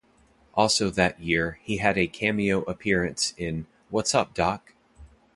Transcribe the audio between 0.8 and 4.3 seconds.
that year, he had a cameo appearance in What's